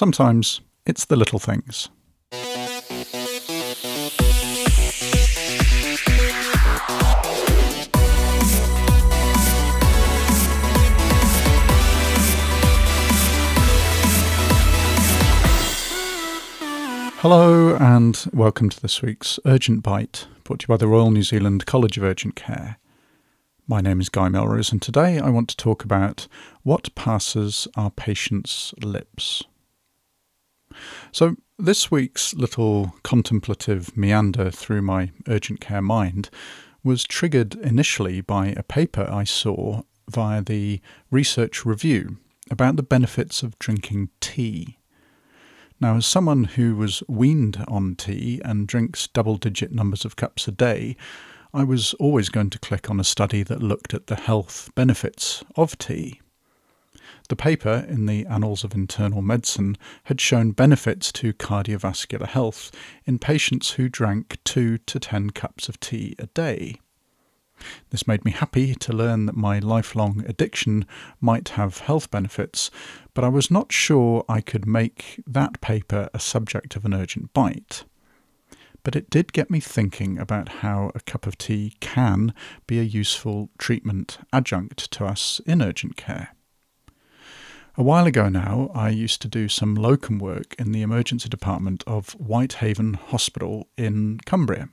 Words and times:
Sometimes 0.00 0.62
it's 0.86 1.04
the 1.04 1.14
little 1.14 1.38
things. 1.38 1.90
Hello, 17.18 17.76
and 17.76 18.24
welcome 18.32 18.70
to 18.70 18.80
this 18.80 19.02
week's 19.02 19.38
Urgent 19.44 19.82
Bite, 19.82 20.26
brought 20.44 20.60
to 20.60 20.64
you 20.64 20.68
by 20.68 20.78
the 20.78 20.88
Royal 20.88 21.10
New 21.10 21.22
Zealand 21.22 21.66
College 21.66 21.98
of 21.98 22.04
Urgent 22.04 22.36
Care. 22.36 22.78
My 23.68 23.82
name 23.82 24.00
is 24.00 24.08
Guy 24.08 24.30
Melrose, 24.30 24.72
and 24.72 24.80
today 24.80 25.18
I 25.18 25.28
want 25.28 25.50
to 25.50 25.56
talk 25.58 25.84
about 25.84 26.26
what 26.62 26.94
passes 26.94 27.68
our 27.76 27.90
patients' 27.90 28.72
lips. 28.82 29.44
So, 31.12 31.36
this 31.58 31.90
week's 31.90 32.34
little 32.34 32.94
contemplative 33.02 33.96
meander 33.96 34.50
through 34.50 34.82
my 34.82 35.10
urgent 35.28 35.60
care 35.60 35.82
mind 35.82 36.30
was 36.82 37.04
triggered 37.04 37.54
initially 37.56 38.20
by 38.20 38.48
a 38.48 38.62
paper 38.62 39.06
I 39.10 39.24
saw 39.24 39.82
via 40.08 40.42
the 40.42 40.80
Research 41.10 41.66
Review 41.66 42.18
about 42.50 42.76
the 42.76 42.82
benefits 42.82 43.42
of 43.42 43.58
drinking 43.58 44.08
tea. 44.20 44.78
Now, 45.80 45.96
as 45.96 46.06
someone 46.06 46.44
who 46.44 46.76
was 46.76 47.02
weaned 47.08 47.64
on 47.68 47.96
tea 47.96 48.40
and 48.44 48.66
drinks 48.66 49.06
double 49.06 49.36
digit 49.36 49.72
numbers 49.72 50.04
of 50.04 50.16
cups 50.16 50.46
a 50.46 50.52
day, 50.52 50.96
I 51.54 51.64
was 51.64 51.94
always 51.94 52.28
going 52.28 52.50
to 52.50 52.58
click 52.58 52.90
on 52.90 53.00
a 53.00 53.04
study 53.04 53.42
that 53.44 53.62
looked 53.62 53.94
at 53.94 54.06
the 54.06 54.16
health 54.16 54.70
benefits 54.74 55.42
of 55.56 55.78
tea. 55.78 56.19
The 57.30 57.36
paper 57.36 57.86
in 57.88 58.06
the 58.06 58.26
Annals 58.26 58.64
of 58.64 58.74
Internal 58.74 59.22
Medicine 59.22 59.78
had 60.04 60.20
shown 60.20 60.50
benefits 60.50 61.12
to 61.12 61.32
cardiovascular 61.32 62.26
health 62.26 62.72
in 63.04 63.20
patients 63.20 63.70
who 63.70 63.88
drank 63.88 64.38
2 64.42 64.78
to 64.78 64.98
10 64.98 65.30
cups 65.30 65.68
of 65.68 65.78
tea 65.78 66.16
a 66.18 66.26
day. 66.26 66.80
This 67.90 68.08
made 68.08 68.24
me 68.24 68.32
happy 68.32 68.74
to 68.74 68.92
learn 68.92 69.26
that 69.26 69.36
my 69.36 69.60
lifelong 69.60 70.24
addiction 70.26 70.84
might 71.20 71.50
have 71.50 71.78
health 71.78 72.10
benefits, 72.10 72.68
but 73.14 73.22
I 73.22 73.28
was 73.28 73.48
not 73.48 73.70
sure 73.70 74.24
I 74.28 74.40
could 74.40 74.66
make 74.66 75.22
that 75.24 75.60
paper 75.60 76.10
a 76.12 76.18
subject 76.18 76.74
of 76.74 76.84
an 76.84 76.92
urgent 76.92 77.32
bite. 77.32 77.84
But 78.82 78.96
it 78.96 79.08
did 79.08 79.32
get 79.32 79.52
me 79.52 79.60
thinking 79.60 80.18
about 80.18 80.48
how 80.48 80.90
a 80.96 81.00
cup 81.00 81.28
of 81.28 81.38
tea 81.38 81.76
can 81.78 82.34
be 82.66 82.80
a 82.80 82.82
useful 82.82 83.50
treatment 83.56 84.18
adjunct 84.32 84.90
to 84.90 85.06
us 85.06 85.40
in 85.46 85.62
urgent 85.62 85.96
care. 85.96 86.34
A 87.76 87.84
while 87.84 88.04
ago 88.04 88.28
now, 88.28 88.70
I 88.74 88.88
used 88.88 89.22
to 89.22 89.28
do 89.28 89.48
some 89.48 89.76
locum 89.76 90.18
work 90.18 90.56
in 90.58 90.72
the 90.72 90.82
emergency 90.82 91.28
department 91.28 91.84
of 91.86 92.10
Whitehaven 92.14 92.94
Hospital 92.94 93.68
in 93.76 94.18
Cumbria. 94.26 94.70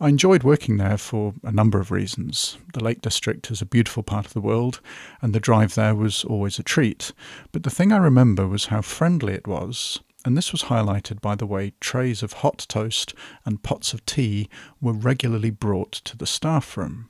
I 0.00 0.08
enjoyed 0.08 0.42
working 0.42 0.76
there 0.76 0.98
for 0.98 1.34
a 1.44 1.52
number 1.52 1.78
of 1.78 1.92
reasons. 1.92 2.58
The 2.74 2.82
Lake 2.82 3.00
District 3.00 3.48
is 3.52 3.62
a 3.62 3.66
beautiful 3.66 4.02
part 4.02 4.26
of 4.26 4.32
the 4.32 4.40
world, 4.40 4.80
and 5.22 5.32
the 5.32 5.40
drive 5.40 5.76
there 5.76 5.94
was 5.94 6.24
always 6.24 6.58
a 6.58 6.64
treat. 6.64 7.12
But 7.52 7.62
the 7.62 7.70
thing 7.70 7.92
I 7.92 7.98
remember 7.98 8.48
was 8.48 8.66
how 8.66 8.82
friendly 8.82 9.34
it 9.34 9.46
was, 9.46 10.00
and 10.24 10.36
this 10.36 10.50
was 10.50 10.64
highlighted 10.64 11.20
by 11.20 11.36
the 11.36 11.46
way 11.46 11.74
trays 11.80 12.24
of 12.24 12.34
hot 12.34 12.66
toast 12.68 13.14
and 13.44 13.62
pots 13.62 13.92
of 13.92 14.04
tea 14.04 14.48
were 14.80 14.92
regularly 14.92 15.50
brought 15.50 15.92
to 15.92 16.16
the 16.16 16.26
staff 16.26 16.76
room. 16.76 17.08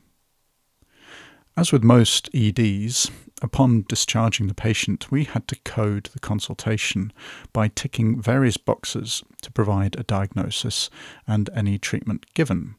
As 1.57 1.71
with 1.73 1.83
most 1.83 2.29
EDs, 2.33 3.11
upon 3.41 3.85
discharging 3.87 4.47
the 4.47 4.53
patient, 4.53 5.11
we 5.11 5.23
had 5.23 5.47
to 5.47 5.55
code 5.57 6.09
the 6.13 6.19
consultation 6.19 7.11
by 7.53 7.67
ticking 7.67 8.21
various 8.21 8.57
boxes 8.57 9.23
to 9.41 9.51
provide 9.51 9.97
a 9.97 10.03
diagnosis 10.03 10.89
and 11.27 11.49
any 11.55 11.77
treatment 11.77 12.25
given. 12.33 12.75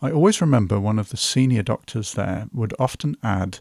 I 0.00 0.10
always 0.10 0.40
remember 0.40 0.78
one 0.78 0.98
of 0.98 1.10
the 1.10 1.16
senior 1.16 1.62
doctors 1.62 2.14
there 2.14 2.48
would 2.52 2.74
often 2.78 3.16
add 3.22 3.58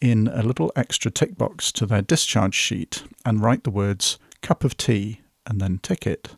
in 0.00 0.28
a 0.28 0.42
little 0.42 0.72
extra 0.74 1.10
tick 1.10 1.36
box 1.36 1.70
to 1.72 1.86
their 1.86 2.02
discharge 2.02 2.54
sheet 2.54 3.04
and 3.24 3.40
write 3.40 3.64
the 3.64 3.70
words 3.70 4.18
cup 4.40 4.64
of 4.64 4.76
tea 4.76 5.20
and 5.46 5.60
then 5.60 5.78
tick 5.78 6.06
it. 6.06 6.36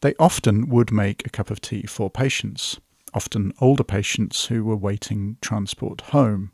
They 0.00 0.14
often 0.18 0.68
would 0.68 0.92
make 0.92 1.26
a 1.26 1.30
cup 1.30 1.50
of 1.50 1.60
tea 1.60 1.82
for 1.82 2.08
patients, 2.08 2.78
often 3.12 3.52
older 3.60 3.82
patients 3.82 4.46
who 4.46 4.64
were 4.64 4.76
waiting 4.76 5.36
transport 5.40 6.02
home. 6.02 6.52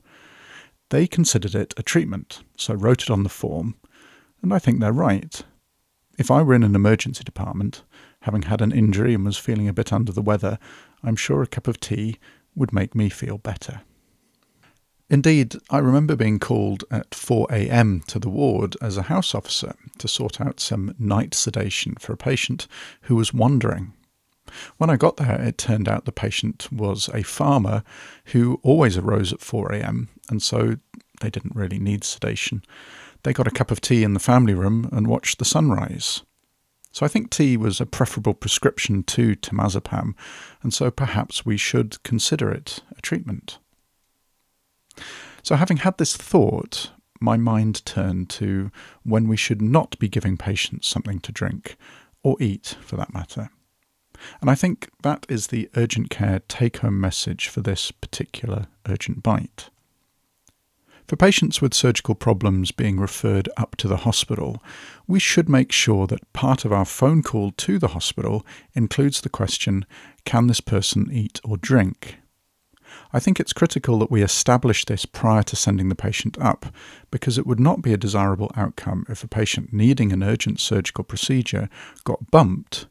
They 0.94 1.08
considered 1.08 1.56
it 1.56 1.74
a 1.76 1.82
treatment, 1.82 2.44
so 2.56 2.72
wrote 2.72 3.02
it 3.02 3.10
on 3.10 3.24
the 3.24 3.28
form, 3.28 3.74
and 4.40 4.54
I 4.54 4.60
think 4.60 4.78
they're 4.78 4.92
right. 4.92 5.42
If 6.18 6.30
I 6.30 6.40
were 6.40 6.54
in 6.54 6.62
an 6.62 6.76
emergency 6.76 7.24
department, 7.24 7.82
having 8.20 8.42
had 8.42 8.60
an 8.60 8.70
injury 8.70 9.12
and 9.12 9.24
was 9.24 9.36
feeling 9.36 9.66
a 9.66 9.72
bit 9.72 9.92
under 9.92 10.12
the 10.12 10.22
weather, 10.22 10.56
I'm 11.02 11.16
sure 11.16 11.42
a 11.42 11.48
cup 11.48 11.66
of 11.66 11.80
tea 11.80 12.18
would 12.54 12.72
make 12.72 12.94
me 12.94 13.08
feel 13.08 13.38
better. 13.38 13.80
Indeed, 15.10 15.56
I 15.68 15.78
remember 15.78 16.14
being 16.14 16.38
called 16.38 16.84
at 16.92 17.12
4 17.12 17.48
a.m. 17.50 18.04
to 18.06 18.20
the 18.20 18.30
ward 18.30 18.76
as 18.80 18.96
a 18.96 19.02
house 19.10 19.34
officer 19.34 19.74
to 19.98 20.06
sort 20.06 20.40
out 20.40 20.60
some 20.60 20.94
night 20.96 21.34
sedation 21.34 21.96
for 21.96 22.12
a 22.12 22.16
patient 22.16 22.68
who 23.02 23.16
was 23.16 23.34
wandering. 23.34 23.94
When 24.76 24.90
I 24.90 24.96
got 24.96 25.16
there, 25.16 25.40
it 25.40 25.58
turned 25.58 25.88
out 25.88 26.04
the 26.04 26.12
patient 26.12 26.68
was 26.70 27.08
a 27.12 27.24
farmer 27.24 27.82
who 28.26 28.60
always 28.62 28.96
arose 28.96 29.32
at 29.32 29.40
4 29.40 29.72
a.m., 29.72 30.08
and 30.30 30.40
so 30.40 30.76
they 31.20 31.30
didn't 31.30 31.56
really 31.56 31.78
need 31.78 32.04
sedation. 32.04 32.62
They 33.22 33.32
got 33.32 33.46
a 33.46 33.52
cup 33.52 33.70
of 33.70 33.80
tea 33.80 34.02
in 34.02 34.14
the 34.14 34.20
family 34.20 34.54
room 34.54 34.88
and 34.92 35.06
watched 35.06 35.38
the 35.38 35.44
sunrise. 35.44 36.22
So 36.92 37.04
I 37.04 37.08
think 37.08 37.30
tea 37.30 37.56
was 37.56 37.80
a 37.80 37.86
preferable 37.86 38.34
prescription 38.34 39.02
to 39.04 39.34
temazepam, 39.34 40.14
and 40.62 40.72
so 40.72 40.90
perhaps 40.90 41.44
we 41.44 41.56
should 41.56 42.00
consider 42.04 42.52
it 42.52 42.80
a 42.96 43.00
treatment. 43.00 43.58
So, 45.42 45.56
having 45.56 45.78
had 45.78 45.98
this 45.98 46.16
thought, 46.16 46.92
my 47.20 47.36
mind 47.36 47.84
turned 47.84 48.30
to 48.30 48.70
when 49.02 49.26
we 49.26 49.36
should 49.36 49.60
not 49.60 49.98
be 49.98 50.08
giving 50.08 50.36
patients 50.36 50.86
something 50.86 51.18
to 51.20 51.32
drink, 51.32 51.76
or 52.22 52.36
eat 52.40 52.76
for 52.80 52.96
that 52.96 53.12
matter. 53.12 53.50
And 54.40 54.48
I 54.48 54.54
think 54.54 54.88
that 55.02 55.26
is 55.28 55.48
the 55.48 55.68
urgent 55.76 56.10
care 56.10 56.40
take 56.48 56.78
home 56.78 57.00
message 57.00 57.48
for 57.48 57.60
this 57.60 57.90
particular 57.90 58.66
urgent 58.86 59.22
bite. 59.22 59.68
For 61.06 61.16
patients 61.16 61.60
with 61.60 61.74
surgical 61.74 62.14
problems 62.14 62.70
being 62.70 62.98
referred 62.98 63.50
up 63.58 63.76
to 63.76 63.88
the 63.88 63.98
hospital, 63.98 64.62
we 65.06 65.18
should 65.18 65.50
make 65.50 65.70
sure 65.70 66.06
that 66.06 66.32
part 66.32 66.64
of 66.64 66.72
our 66.72 66.86
phone 66.86 67.22
call 67.22 67.50
to 67.52 67.78
the 67.78 67.88
hospital 67.88 68.46
includes 68.74 69.20
the 69.20 69.28
question 69.28 69.84
Can 70.24 70.46
this 70.46 70.62
person 70.62 71.10
eat 71.12 71.40
or 71.44 71.58
drink? 71.58 72.16
I 73.12 73.20
think 73.20 73.38
it's 73.38 73.52
critical 73.52 73.98
that 73.98 74.10
we 74.10 74.22
establish 74.22 74.86
this 74.86 75.04
prior 75.04 75.42
to 75.42 75.56
sending 75.56 75.90
the 75.90 75.94
patient 75.94 76.38
up, 76.40 76.66
because 77.10 77.36
it 77.36 77.46
would 77.46 77.60
not 77.60 77.82
be 77.82 77.92
a 77.92 77.98
desirable 77.98 78.50
outcome 78.56 79.04
if 79.08 79.22
a 79.22 79.28
patient 79.28 79.72
needing 79.72 80.10
an 80.10 80.22
urgent 80.22 80.58
surgical 80.58 81.04
procedure 81.04 81.68
got 82.04 82.30
bumped 82.30 82.86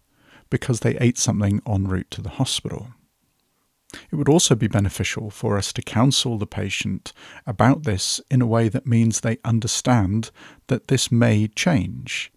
because 0.52 0.82
they 0.82 0.98
ate 0.98 1.18
something 1.18 1.62
en 1.68 1.88
route 1.88 2.12
to 2.12 2.22
the 2.22 2.30
hospital. 2.30 2.90
It 4.12 4.16
would 4.16 4.30
also 4.30 4.56
be 4.56 4.68
beneficial 4.68 5.30
for 5.30 5.58
us 5.58 5.72
to 5.74 5.82
counsel 5.82 6.38
the 6.38 6.48
patient 6.48 7.14
about 7.46 7.84
this 7.84 8.20
in 8.30 8.42
a 8.42 8.48
way 8.48 8.70
that 8.70 8.88
means 8.88 9.20
they 9.20 9.38
understand 9.44 10.32
that 10.68 10.88
this 10.88 11.12
may 11.12 11.48
change. 11.48 12.32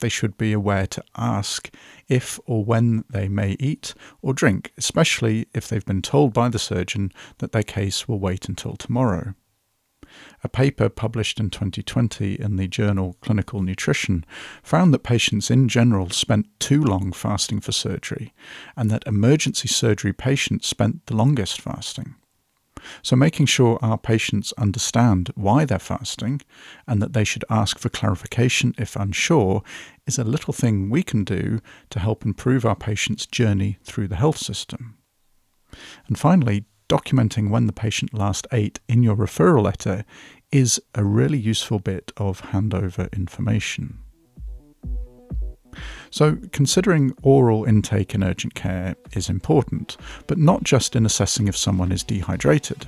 They 0.00 0.08
should 0.08 0.36
be 0.36 0.52
aware 0.52 0.86
to 0.88 1.04
ask 1.16 1.70
if 2.08 2.38
or 2.46 2.64
when 2.64 3.04
they 3.08 3.28
may 3.28 3.56
eat 3.60 3.94
or 4.22 4.34
drink, 4.34 4.72
especially 4.76 5.46
if 5.54 5.68
they've 5.68 5.84
been 5.84 6.02
told 6.02 6.32
by 6.32 6.48
the 6.48 6.58
surgeon 6.58 7.12
that 7.38 7.52
their 7.52 7.62
case 7.62 8.08
will 8.08 8.18
wait 8.18 8.48
until 8.48 8.76
tomorrow. 8.76 9.34
A 10.42 10.48
paper 10.48 10.88
published 10.88 11.40
in 11.40 11.50
2020 11.50 12.34
in 12.34 12.56
the 12.56 12.68
journal 12.68 13.16
Clinical 13.20 13.62
Nutrition 13.62 14.24
found 14.62 14.92
that 14.92 15.00
patients 15.00 15.50
in 15.50 15.68
general 15.68 16.10
spent 16.10 16.46
too 16.58 16.82
long 16.82 17.12
fasting 17.12 17.60
for 17.60 17.72
surgery, 17.72 18.32
and 18.76 18.90
that 18.90 19.06
emergency 19.06 19.68
surgery 19.68 20.12
patients 20.12 20.66
spent 20.66 21.06
the 21.06 21.16
longest 21.16 21.60
fasting. 21.60 22.14
So, 23.02 23.16
making 23.16 23.46
sure 23.46 23.78
our 23.82 23.98
patients 23.98 24.52
understand 24.58 25.30
why 25.34 25.64
they're 25.64 25.78
fasting 25.78 26.42
and 26.86 27.00
that 27.00 27.12
they 27.12 27.24
should 27.24 27.44
ask 27.48 27.78
for 27.78 27.88
clarification 27.88 28.74
if 28.78 28.96
unsure 28.96 29.62
is 30.06 30.18
a 30.18 30.24
little 30.24 30.52
thing 30.52 30.90
we 30.90 31.02
can 31.02 31.24
do 31.24 31.60
to 31.90 31.98
help 31.98 32.24
improve 32.24 32.64
our 32.64 32.76
patients' 32.76 33.26
journey 33.26 33.78
through 33.82 34.08
the 34.08 34.16
health 34.16 34.38
system. 34.38 34.98
And 36.06 36.18
finally, 36.18 36.66
documenting 36.88 37.50
when 37.50 37.66
the 37.66 37.72
patient 37.72 38.14
last 38.14 38.46
ate 38.52 38.80
in 38.88 39.02
your 39.02 39.16
referral 39.16 39.62
letter 39.62 40.04
is 40.52 40.80
a 40.94 41.04
really 41.04 41.38
useful 41.38 41.78
bit 41.78 42.12
of 42.16 42.40
handover 42.42 43.12
information. 43.12 43.98
So, 46.10 46.38
considering 46.52 47.12
oral 47.22 47.64
intake 47.64 48.14
in 48.14 48.22
urgent 48.22 48.54
care 48.54 48.94
is 49.12 49.28
important, 49.28 49.96
but 50.28 50.38
not 50.38 50.62
just 50.62 50.94
in 50.94 51.04
assessing 51.04 51.48
if 51.48 51.56
someone 51.56 51.90
is 51.90 52.04
dehydrated. 52.04 52.86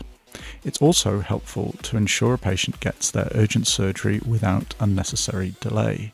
It's 0.65 0.81
also 0.81 1.21
helpful 1.21 1.75
to 1.83 1.97
ensure 1.97 2.35
a 2.35 2.39
patient 2.39 2.79
gets 2.81 3.11
their 3.11 3.29
urgent 3.35 3.67
surgery 3.67 4.21
without 4.25 4.75
unnecessary 4.79 5.55
delay. 5.61 6.13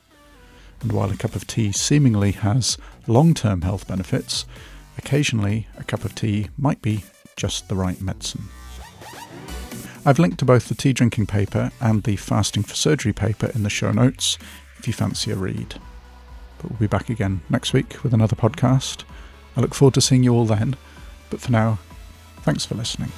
And 0.80 0.92
while 0.92 1.10
a 1.10 1.16
cup 1.16 1.36
of 1.36 1.46
tea 1.46 1.72
seemingly 1.72 2.32
has 2.32 2.78
long 3.06 3.34
term 3.34 3.62
health 3.62 3.86
benefits, 3.86 4.46
occasionally 4.96 5.68
a 5.76 5.84
cup 5.84 6.04
of 6.04 6.14
tea 6.14 6.48
might 6.56 6.80
be 6.82 7.04
just 7.36 7.68
the 7.68 7.74
right 7.74 8.00
medicine. 8.00 8.44
I've 10.04 10.18
linked 10.18 10.38
to 10.38 10.44
both 10.44 10.68
the 10.68 10.74
tea 10.74 10.92
drinking 10.92 11.26
paper 11.26 11.70
and 11.80 12.02
the 12.02 12.16
fasting 12.16 12.64
for 12.64 12.74
surgery 12.74 13.12
paper 13.12 13.50
in 13.54 13.62
the 13.62 13.70
show 13.70 13.92
notes 13.92 14.36
if 14.78 14.86
you 14.86 14.92
fancy 14.92 15.30
a 15.30 15.36
read. 15.36 15.76
But 16.58 16.70
we'll 16.70 16.80
be 16.80 16.86
back 16.88 17.08
again 17.08 17.42
next 17.48 17.72
week 17.72 18.02
with 18.02 18.12
another 18.12 18.36
podcast. 18.36 19.04
I 19.56 19.60
look 19.60 19.74
forward 19.74 19.94
to 19.94 20.00
seeing 20.00 20.24
you 20.24 20.34
all 20.34 20.46
then. 20.46 20.76
But 21.30 21.40
for 21.40 21.52
now, 21.52 21.78
thanks 22.42 22.64
for 22.64 22.74
listening. 22.74 23.12